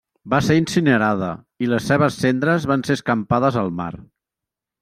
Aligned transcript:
Va 0.33 0.37
ser 0.45 0.55
incinerada; 0.59 1.29
i 1.65 1.69
les 1.73 1.87
seves 1.91 2.19
cendres 2.23 2.67
van 2.73 2.87
ser 2.89 2.99
escampades 3.01 3.63
al 3.63 3.71
mar. 3.83 3.91